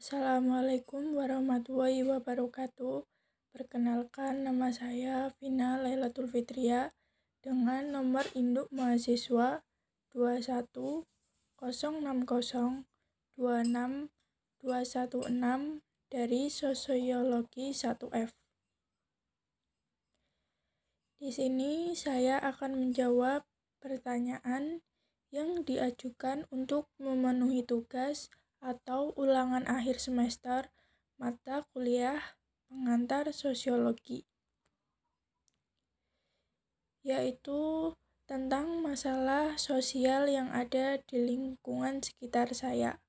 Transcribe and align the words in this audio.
Assalamualaikum 0.00 1.12
warahmatullahi 1.12 2.00
wabarakatuh. 2.08 3.04
Perkenalkan 3.52 4.48
nama 4.48 4.72
saya 4.72 5.28
Vina 5.36 5.76
Lailatul 5.76 6.24
Fitria 6.24 6.96
dengan 7.44 7.92
nomor 7.92 8.24
induk 8.32 8.72
mahasiswa 8.72 9.60
2106026 10.16 11.60
dari 16.08 16.42
Sosiologi 16.48 17.76
1F. 17.76 18.32
Di 21.20 21.28
sini 21.28 21.92
saya 21.92 22.40
akan 22.40 22.88
menjawab 22.88 23.44
pertanyaan 23.84 24.80
yang 25.28 25.60
diajukan 25.60 26.48
untuk 26.48 26.88
memenuhi 26.96 27.60
tugas 27.68 28.32
atau 28.60 29.16
ulangan 29.16 29.64
akhir 29.64 29.98
semester 29.98 30.68
mata 31.16 31.64
kuliah 31.72 32.20
pengantar 32.68 33.32
sosiologi, 33.32 34.28
yaitu 37.02 37.92
tentang 38.30 38.78
masalah 38.78 39.58
sosial 39.58 40.30
yang 40.30 40.54
ada 40.54 41.02
di 41.02 41.18
lingkungan 41.18 41.98
sekitar 41.98 42.54
saya. 42.54 43.02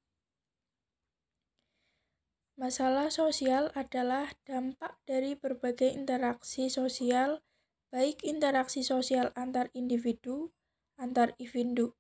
Masalah 2.58 3.14
sosial 3.14 3.70
adalah 3.78 4.34
dampak 4.50 4.98
dari 5.06 5.38
berbagai 5.38 5.94
interaksi 5.94 6.74
sosial, 6.74 7.46
baik 7.94 8.26
interaksi 8.26 8.82
sosial 8.82 9.30
antar 9.38 9.70
individu, 9.78 10.50
antar 10.98 11.38
individu, 11.38 11.94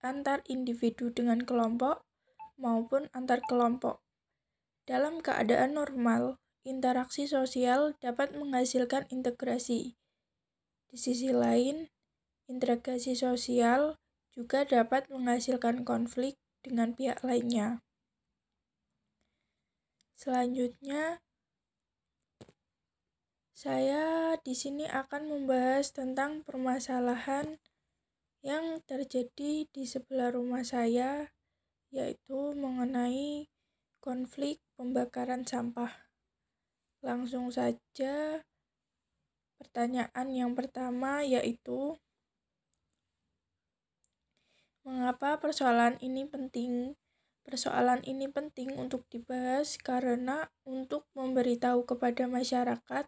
antar 0.00 0.40
individu 0.48 1.12
dengan 1.12 1.44
kelompok, 1.44 2.05
maupun 2.56 3.08
antar 3.12 3.44
kelompok. 3.44 4.00
Dalam 4.88 5.20
keadaan 5.20 5.76
normal, 5.76 6.40
interaksi 6.66 7.30
sosial 7.30 7.94
dapat 8.02 8.34
menghasilkan 8.34 9.06
integrasi. 9.12 9.94
Di 10.90 10.96
sisi 10.98 11.30
lain, 11.30 11.92
integrasi 12.50 13.14
sosial 13.14 14.00
juga 14.34 14.66
dapat 14.66 15.08
menghasilkan 15.08 15.86
konflik 15.86 16.36
dengan 16.60 16.92
pihak 16.92 17.22
lainnya. 17.22 17.80
Selanjutnya, 20.16 21.20
saya 23.56 24.36
di 24.40 24.52
sini 24.52 24.84
akan 24.84 25.32
membahas 25.32 25.92
tentang 25.92 26.44
permasalahan 26.44 27.56
yang 28.44 28.78
terjadi 28.84 29.66
di 29.66 29.84
sebelah 29.88 30.30
rumah 30.32 30.62
saya 30.62 31.35
yaitu 31.90 32.54
mengenai 32.58 33.50
konflik 33.98 34.62
pembakaran 34.78 35.42
sampah. 35.42 35.90
Langsung 37.02 37.50
saja, 37.50 38.42
pertanyaan 39.58 40.28
yang 40.30 40.52
pertama 40.54 41.26
yaitu: 41.26 41.98
mengapa 44.86 45.38
persoalan 45.42 45.98
ini 45.98 46.26
penting? 46.26 46.94
Persoalan 47.46 48.02
ini 48.02 48.26
penting 48.26 48.74
untuk 48.74 49.06
dibahas 49.06 49.78
karena 49.78 50.50
untuk 50.66 51.06
memberitahu 51.14 51.86
kepada 51.86 52.26
masyarakat 52.26 53.06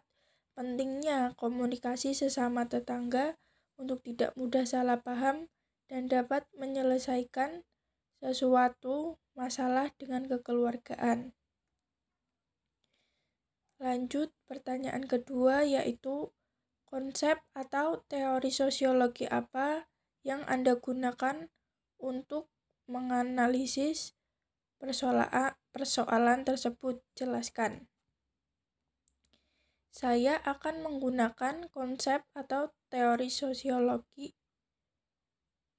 pentingnya 0.55 1.35
komunikasi 1.35 2.15
sesama 2.15 2.67
tetangga 2.67 3.35
untuk 3.75 3.99
tidak 4.03 4.35
mudah 4.39 4.63
salah 4.63 4.99
paham 4.99 5.47
dan 5.91 6.11
dapat 6.11 6.47
menyelesaikan 6.55 7.67
sesuatu 8.19 9.19
masalah 9.35 9.91
dengan 9.95 10.27
kekeluargaan. 10.27 11.31
Lanjut, 13.79 14.35
pertanyaan 14.43 15.07
kedua 15.07 15.63
yaitu 15.63 16.35
konsep 16.83 17.39
atau 17.55 18.03
teori 18.11 18.51
sosiologi 18.51 19.23
apa 19.23 19.87
yang 20.27 20.43
Anda 20.51 20.75
gunakan 20.75 21.47
untuk 21.95 22.51
menganalisis 22.91 24.19
persoalan, 24.75 25.55
persoalan 25.71 26.43
tersebut? 26.43 26.99
Jelaskan. 27.15 27.87
Saya 29.89 30.43
akan 30.43 30.83
menggunakan 30.83 31.71
konsep 31.71 32.27
atau 32.35 32.75
teori 32.91 33.31
sosiologi 33.31 34.35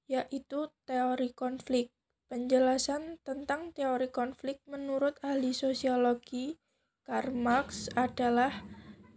yaitu 0.09 0.73
teori 0.83 1.31
konflik. 1.31 1.93
Penjelasan 2.31 3.19
tentang 3.27 3.75
teori 3.75 4.07
konflik 4.07 4.63
menurut 4.63 5.19
ahli 5.19 5.51
sosiologi 5.51 6.55
Karl 7.03 7.35
Marx 7.35 7.91
adalah 7.91 8.63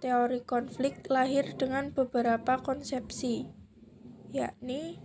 teori 0.03 0.43
konflik 0.43 1.07
lahir 1.07 1.55
dengan 1.55 1.95
beberapa 1.95 2.59
konsepsi, 2.59 3.47
yakni 4.35 4.99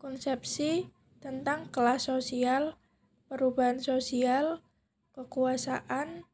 konsepsi 0.00 0.88
tentang 1.20 1.68
kelas 1.68 2.08
sosial, 2.08 2.80
perubahan 3.28 3.84
sosial, 3.84 4.64
kekuasaan, 5.12 6.24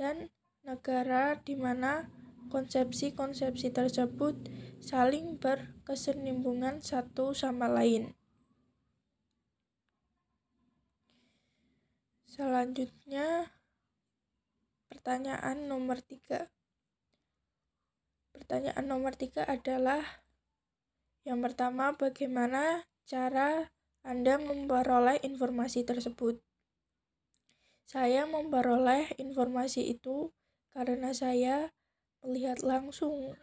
dan 0.00 0.32
negara 0.64 1.36
di 1.44 1.60
mana 1.60 2.08
konsepsi-konsepsi 2.48 3.68
tersebut 3.68 4.48
saling 4.80 5.36
berkesinambungan 5.36 6.80
satu 6.80 7.36
sama 7.36 7.68
lain. 7.68 8.17
Selanjutnya, 12.28 13.56
pertanyaan 14.92 15.64
nomor 15.64 16.04
tiga. 16.04 16.52
Pertanyaan 18.36 18.84
nomor 18.84 19.16
tiga 19.16 19.48
adalah 19.48 20.04
yang 21.28 21.44
pertama, 21.44 21.92
bagaimana 21.92 22.88
cara 23.04 23.68
Anda 24.00 24.40
memperoleh 24.40 25.20
informasi 25.20 25.84
tersebut? 25.84 26.40
Saya 27.84 28.24
memperoleh 28.24 29.12
informasi 29.20 29.92
itu 29.92 30.32
karena 30.72 31.12
saya 31.12 31.72
melihat 32.24 32.64
langsung 32.64 33.36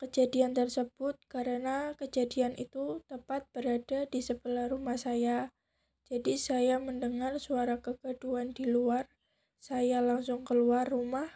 kejadian 0.00 0.52
tersebut 0.52 1.16
karena 1.28 1.96
kejadian 1.96 2.56
itu 2.60 3.04
tepat 3.08 3.48
berada 3.56 4.04
di 4.08 4.20
sebelah 4.20 4.68
rumah 4.68 5.00
saya. 5.00 5.52
Jadi 6.10 6.34
saya 6.46 6.76
mendengar 6.86 7.32
suara 7.46 7.76
kegaduhan 7.86 8.48
di 8.58 8.64
luar. 8.74 9.04
Saya 9.68 9.98
langsung 10.08 10.40
keluar 10.48 10.84
rumah 10.94 11.28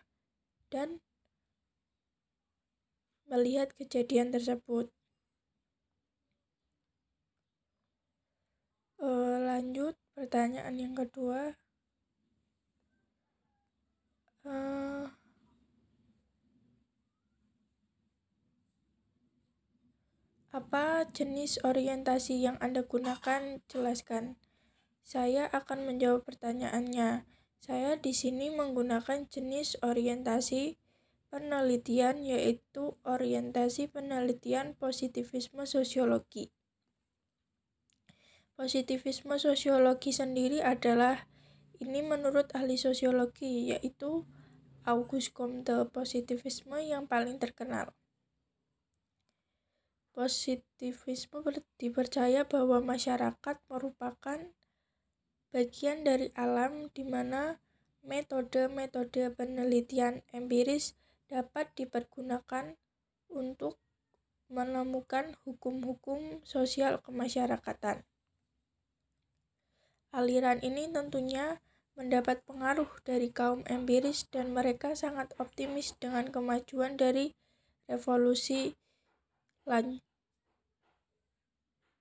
dan 0.73 0.89
melihat 3.31 3.69
kejadian 3.79 4.29
tersebut. 4.35 4.87
E, 8.99 9.11
lanjut, 9.47 9.95
pertanyaan 10.19 10.75
yang 10.83 10.95
kedua. 11.01 11.41
E, 14.45 14.51
apa 20.59 20.85
jenis 21.17 21.53
orientasi 21.71 22.35
yang 22.47 22.57
Anda 22.65 22.81
gunakan? 22.93 23.43
Jelaskan. 23.73 24.25
Saya 25.05 25.53
akan 25.53 25.85
menjawab 25.85 26.25
pertanyaannya. 26.25 27.29
Saya 27.61 28.01
di 28.01 28.17
sini 28.17 28.49
menggunakan 28.49 29.29
jenis 29.29 29.77
orientasi 29.85 30.81
penelitian 31.29 32.25
yaitu 32.25 32.97
orientasi 33.05 33.93
penelitian 33.93 34.73
positivisme 34.73 35.69
sosiologi. 35.69 36.49
Positivisme 38.57 39.37
sosiologi 39.37 40.17
sendiri 40.17 40.65
adalah 40.65 41.29
ini 41.85 42.01
menurut 42.01 42.49
ahli 42.57 42.81
sosiologi 42.81 43.77
yaitu 43.77 44.25
Auguste 44.89 45.37
Comte 45.37 45.85
positivisme 45.93 46.81
yang 46.81 47.05
paling 47.05 47.37
terkenal. 47.37 47.93
Positivisme 50.15 51.45
dipercaya 51.77 52.47
bahwa 52.47 52.79
masyarakat 52.79 53.57
merupakan 53.67 54.39
bagian 55.55 56.03
dari 56.03 56.35
alam 56.35 56.91
di 56.91 57.07
mana 57.07 57.63
metode-metode 58.03 59.31
penelitian 59.39 60.27
empiris 60.35 60.99
dapat 61.31 61.71
dipergunakan 61.79 62.75
untuk 63.31 63.79
menemukan 64.51 65.39
hukum-hukum 65.47 66.43
sosial 66.43 66.99
kemasyarakatan. 66.99 68.03
Aliran 70.11 70.59
ini 70.67 70.91
tentunya 70.91 71.63
mendapat 71.95 72.43
pengaruh 72.43 72.91
dari 73.07 73.31
kaum 73.31 73.63
empiris 73.71 74.27
dan 74.35 74.51
mereka 74.51 74.99
sangat 74.99 75.31
optimis 75.39 75.95
dengan 76.03 76.35
kemajuan 76.35 76.99
dari 76.99 77.31
revolusi 77.87 78.75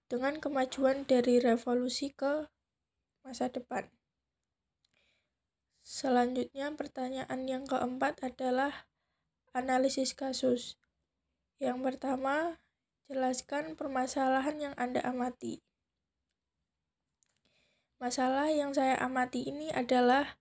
dengan 0.09 0.41
kemajuan 0.41 1.05
dari 1.05 1.37
revolusi 1.37 2.09
ke 2.11 2.52
masa 3.23 3.49
depan. 3.49 3.87
Selanjutnya, 5.83 6.71
pertanyaan 6.75 7.43
yang 7.43 7.67
keempat 7.67 8.23
adalah 8.23 8.87
analisis 9.51 10.15
kasus. 10.15 10.79
Yang 11.59 11.79
pertama, 11.83 12.63
jelaskan 13.11 13.75
permasalahan 13.75 14.59
yang 14.59 14.75
Anda 14.79 15.03
amati. 15.03 15.59
Masalah 17.99 18.51
yang 18.51 18.75
saya 18.75 18.99
amati 18.99 19.47
ini 19.47 19.71
adalah 19.71 20.39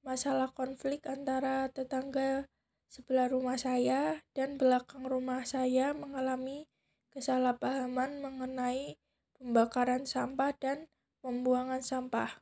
masalah 0.00 0.48
konflik 0.52 1.04
antara 1.04 1.68
tetangga 1.68 2.48
sebelah 2.88 3.28
rumah 3.28 3.60
saya 3.60 4.24
dan 4.32 4.56
belakang 4.56 5.04
rumah 5.04 5.44
saya 5.44 5.92
mengalami 5.92 6.70
kesalahpahaman 7.12 8.22
mengenai 8.24 8.96
pembakaran 9.36 10.08
sampah 10.08 10.54
dan 10.56 10.88
pembuangan 11.26 11.82
sampah 11.82 12.38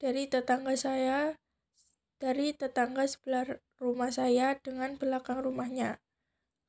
dari 0.00 0.24
tetangga 0.24 0.72
saya 0.72 1.36
dari 2.16 2.56
tetangga 2.56 3.04
sebelah 3.04 3.60
rumah 3.76 4.08
saya 4.08 4.56
dengan 4.56 4.96
belakang 4.96 5.44
rumahnya. 5.44 6.00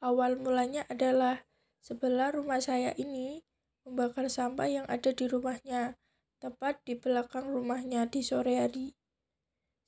Awal 0.03 0.35
mulanya 0.35 0.83
adalah 0.91 1.47
sebelah 1.79 2.35
rumah 2.35 2.59
saya 2.59 2.91
ini 2.99 3.47
membakar 3.87 4.27
sampah 4.27 4.67
yang 4.67 4.83
ada 4.91 5.15
di 5.15 5.23
rumahnya, 5.23 5.95
tepat 6.43 6.83
di 6.83 6.99
belakang 6.99 7.47
rumahnya 7.47 8.03
di 8.11 8.19
sore 8.19 8.59
hari. 8.59 8.91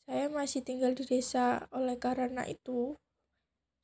Saya 0.07 0.31
masih 0.31 0.63
tinggal 0.63 0.95
di 0.95 1.03
desa, 1.03 1.67
oleh 1.75 1.99
karena 1.99 2.47
itu 2.47 2.95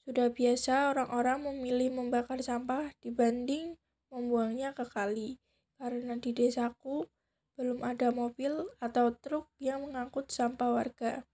sudah 0.07 0.31
biasa 0.31 0.95
orang-orang 0.95 1.44
memilih 1.51 1.92
membakar 1.92 2.39
sampah 2.39 2.95
dibanding 3.04 3.75
membuangnya 4.07 4.71
ke 4.71 4.88
kali. 4.88 5.44
Karena 5.83 6.15
di 6.15 6.31
desaku 6.31 7.12
belum 7.59 7.83
ada 7.83 8.15
mobil 8.15 8.71
atau 8.80 9.12
truk 9.19 9.51
yang 9.59 9.83
mengangkut 9.83 10.31
sampah 10.31 10.71
warga. 10.71 11.27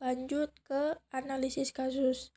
Lanjut 0.00 0.48
ke 0.64 0.96
analisis 1.12 1.68
kasus. 1.68 2.32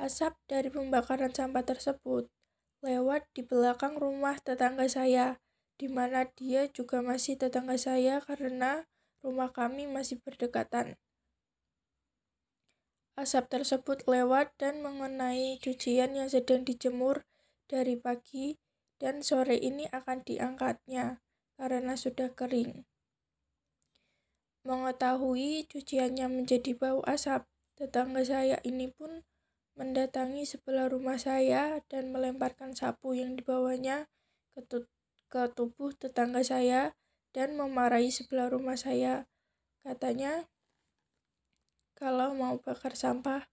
Asap 0.00 0.40
dari 0.48 0.72
pembakaran 0.72 1.36
sampah 1.36 1.68
tersebut 1.68 2.32
lewat 2.80 3.28
di 3.36 3.44
belakang 3.44 4.00
rumah 4.00 4.40
tetangga 4.40 4.88
saya, 4.88 5.36
di 5.76 5.92
mana 5.92 6.32
dia 6.32 6.64
juga 6.72 7.04
masih 7.04 7.36
tetangga 7.36 7.76
saya 7.76 8.24
karena 8.24 8.88
rumah 9.20 9.52
kami 9.52 9.84
masih 9.84 10.16
berdekatan. 10.24 10.96
Asap 13.20 13.52
tersebut 13.52 14.08
lewat 14.08 14.56
dan 14.56 14.80
mengenai 14.80 15.60
cucian 15.60 16.16
yang 16.16 16.32
sedang 16.32 16.64
dijemur 16.64 17.28
dari 17.68 18.00
pagi 18.00 18.56
dan 19.02 19.20
sore 19.20 19.58
ini 19.58 19.86
akan 19.90 20.22
diangkatnya 20.22 21.22
karena 21.58 21.94
sudah 21.94 22.30
kering. 22.34 22.86
Mengetahui 24.64 25.68
cuciannya 25.68 26.26
menjadi 26.30 26.72
bau 26.72 27.04
asap, 27.04 27.44
tetangga 27.76 28.24
saya 28.24 28.56
ini 28.64 28.88
pun 28.88 29.26
mendatangi 29.74 30.46
sebelah 30.46 30.88
rumah 30.88 31.20
saya 31.20 31.82
dan 31.90 32.14
melemparkan 32.14 32.72
sapu 32.72 33.12
yang 33.12 33.36
dibawanya 33.36 34.08
ke, 34.54 34.86
ke 35.28 35.42
tubuh 35.52 35.92
tetangga 35.92 36.40
saya 36.40 36.94
dan 37.34 37.58
memarahi 37.58 38.08
sebelah 38.08 38.48
rumah 38.48 38.78
saya. 38.78 39.26
Katanya, 39.84 40.48
kalau 41.98 42.32
mau 42.32 42.56
bakar 42.56 42.96
sampah, 42.96 43.50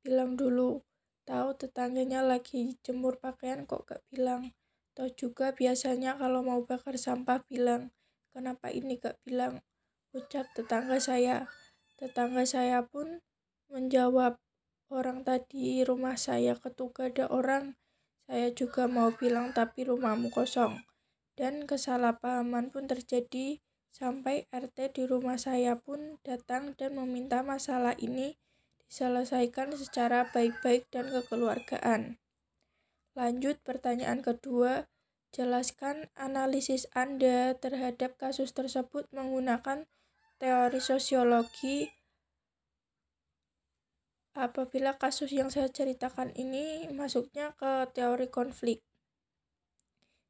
bilang 0.00 0.38
dulu. 0.38 0.80
Tahu 1.24 1.56
tetangganya 1.56 2.20
lagi 2.20 2.76
jemur 2.84 3.20
pakaian 3.20 3.68
kok 3.68 3.84
gak 3.84 4.00
bilang. 4.08 4.54
Atau 4.94 5.10
juga 5.10 5.50
biasanya 5.50 6.14
kalau 6.14 6.46
mau 6.46 6.62
bakar 6.62 6.94
sampah 6.94 7.42
bilang, 7.50 7.90
kenapa 8.30 8.70
ini 8.70 8.94
gak 8.94 9.18
bilang? 9.26 9.58
Ucap 10.14 10.46
tetangga 10.54 11.02
saya. 11.02 11.50
Tetangga 11.98 12.46
saya 12.46 12.86
pun 12.86 13.18
menjawab, 13.66 14.38
orang 14.94 15.26
tadi 15.26 15.82
rumah 15.82 16.14
saya 16.14 16.54
ketuga 16.54 17.10
ada 17.10 17.26
orang. 17.26 17.74
Saya 18.30 18.54
juga 18.54 18.86
mau 18.86 19.10
bilang 19.10 19.50
tapi 19.50 19.82
rumahmu 19.82 20.30
kosong. 20.30 20.86
Dan 21.34 21.66
kesalahpahaman 21.66 22.70
pun 22.70 22.86
terjadi 22.86 23.58
sampai 23.90 24.46
RT 24.54 24.94
di 24.94 25.10
rumah 25.10 25.42
saya 25.42 25.74
pun 25.74 26.22
datang 26.22 26.78
dan 26.78 26.94
meminta 26.94 27.42
masalah 27.42 27.98
ini 27.98 28.38
diselesaikan 28.86 29.74
secara 29.74 30.30
baik-baik 30.30 30.86
dan 30.94 31.10
kekeluargaan. 31.10 32.22
Lanjut 33.14 33.62
pertanyaan 33.62 34.26
kedua, 34.26 34.90
jelaskan 35.30 36.10
analisis 36.18 36.90
Anda 36.98 37.54
terhadap 37.54 38.18
kasus 38.18 38.50
tersebut 38.50 39.06
menggunakan 39.14 39.86
teori 40.42 40.82
sosiologi. 40.82 41.94
Apabila 44.34 44.98
kasus 44.98 45.30
yang 45.30 45.46
saya 45.46 45.70
ceritakan 45.70 46.34
ini 46.34 46.90
masuknya 46.90 47.54
ke 47.54 47.86
teori 47.94 48.26
konflik. 48.26 48.82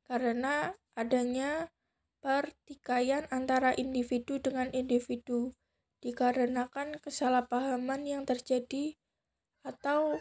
Karena 0.04 0.76
adanya 0.92 1.72
pertikaian 2.20 3.25
antara 3.32 3.72
individu 3.72 4.37
dengan 4.44 4.69
individu 4.76 5.56
dikarenakan 6.04 7.00
kesalahpahaman 7.00 8.04
yang 8.04 8.28
terjadi 8.28 9.00
atau 9.64 10.20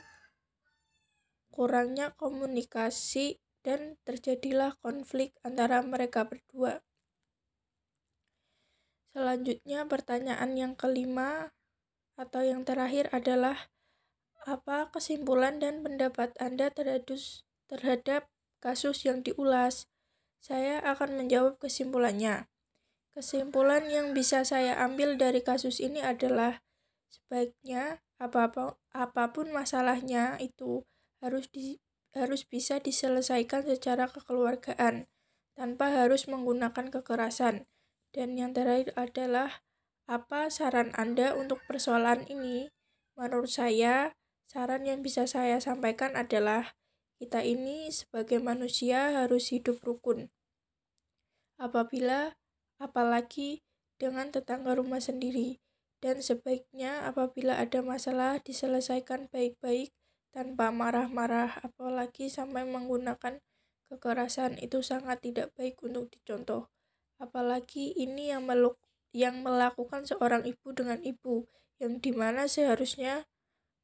kurangnya 1.54 2.18
komunikasi 2.18 3.38
dan 3.62 4.02
terjadilah 4.02 4.74
konflik 4.82 5.38
antara 5.46 5.86
mereka 5.86 6.26
berdua. 6.26 6.82
Selanjutnya 9.14 9.86
pertanyaan 9.86 10.58
yang 10.58 10.74
kelima 10.74 11.54
atau 12.18 12.42
yang 12.42 12.66
terakhir 12.66 13.14
adalah 13.14 13.70
apa 14.50 14.90
kesimpulan 14.90 15.62
dan 15.62 15.86
pendapat 15.86 16.34
Anda 16.42 16.74
terhadap, 16.74 17.22
terhadap 17.70 18.22
kasus 18.58 19.06
yang 19.06 19.22
diulas? 19.22 19.86
Saya 20.42 20.82
akan 20.84 21.22
menjawab 21.22 21.62
kesimpulannya. 21.62 22.52
Kesimpulan 23.14 23.88
yang 23.88 24.12
bisa 24.18 24.42
saya 24.42 24.76
ambil 24.82 25.16
dari 25.16 25.46
kasus 25.46 25.78
ini 25.78 26.02
adalah 26.02 26.66
sebaiknya 27.14 28.02
apa 28.18 28.50
pun, 28.50 28.74
apa 28.90 29.30
pun 29.30 29.54
masalahnya 29.54 30.42
itu 30.42 30.82
harus 31.24 31.48
di, 31.48 31.80
harus 32.12 32.44
bisa 32.44 32.84
diselesaikan 32.84 33.64
secara 33.64 34.12
kekeluargaan 34.12 35.08
tanpa 35.56 35.96
harus 35.96 36.28
menggunakan 36.28 36.92
kekerasan. 36.92 37.66
Dan 38.14 38.38
yang 38.38 38.52
terakhir 38.52 38.94
adalah 38.94 39.64
apa 40.06 40.52
saran 40.52 40.92
Anda 41.00 41.34
untuk 41.34 41.64
persoalan 41.66 42.28
ini? 42.28 42.70
Menurut 43.16 43.50
saya, 43.50 44.14
saran 44.46 44.84
yang 44.84 45.02
bisa 45.02 45.26
saya 45.26 45.58
sampaikan 45.64 46.14
adalah 46.20 46.76
kita 47.18 47.40
ini 47.42 47.88
sebagai 47.90 48.44
manusia 48.44 49.16
harus 49.24 49.50
hidup 49.50 49.80
rukun. 49.82 50.30
Apabila 51.56 52.36
apalagi 52.84 53.64
dengan 53.96 54.28
tetangga 54.28 54.76
rumah 54.76 55.00
sendiri 55.00 55.64
dan 56.04 56.20
sebaiknya 56.20 57.08
apabila 57.08 57.56
ada 57.56 57.80
masalah 57.80 58.44
diselesaikan 58.44 59.32
baik-baik 59.32 59.96
tanpa 60.34 60.74
marah-marah 60.74 61.62
apalagi 61.62 62.28
sampai 62.28 62.66
menggunakan 62.66 63.38
kekerasan 63.94 64.58
itu 64.58 64.82
sangat 64.82 65.22
tidak 65.22 65.54
baik 65.54 65.78
untuk 65.86 66.10
dicontoh. 66.10 66.74
Apalagi 67.22 67.94
ini 67.94 68.34
yang 68.34 68.50
meluk 68.50 68.82
yang 69.14 69.46
melakukan 69.46 70.10
seorang 70.10 70.42
ibu 70.50 70.74
dengan 70.74 70.98
ibu 71.06 71.46
yang 71.78 72.02
di 72.02 72.10
mana 72.10 72.50
seharusnya 72.50 73.30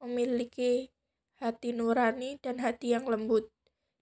memiliki 0.01 0.89
hati 1.37 1.71
nurani 1.71 2.41
dan 2.41 2.57
hati 2.59 2.97
yang 2.97 3.05
lembut. 3.05 3.53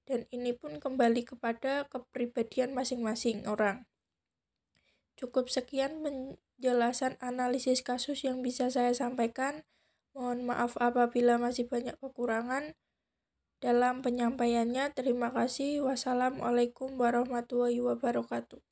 Dan 0.08 0.24
ini 0.32 0.56
pun 0.56 0.80
kembali 0.80 1.28
kepada 1.28 1.84
kepribadian 1.92 2.72
masing-masing 2.72 3.44
orang. 3.44 3.84
Cukup 5.20 5.52
sekian 5.52 6.00
penjelasan 6.00 7.20
analisis 7.20 7.84
kasus 7.84 8.24
yang 8.24 8.40
bisa 8.40 8.72
saya 8.72 8.96
sampaikan 8.96 9.68
Mohon 10.18 10.50
maaf 10.50 10.74
apabila 10.82 11.38
masih 11.38 11.70
banyak 11.70 11.94
kekurangan 12.02 12.74
dalam 13.62 14.02
penyampaiannya. 14.02 14.90
Terima 14.98 15.30
kasih. 15.30 15.86
Wassalamualaikum 15.86 16.98
warahmatullahi 16.98 17.78
wabarakatuh. 17.86 18.67